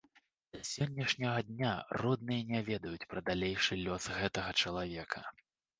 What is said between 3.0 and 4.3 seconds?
пра далейшы лёс